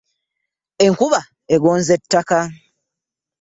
Enkuba 0.85 1.19
egonza 1.55 1.91
ettaka. 1.97 2.39